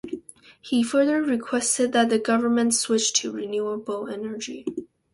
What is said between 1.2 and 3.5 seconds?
requested that the government switch to